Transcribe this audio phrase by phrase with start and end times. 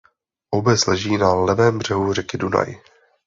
[0.53, 2.81] Obec leží na levém břehu řeky Dunaj.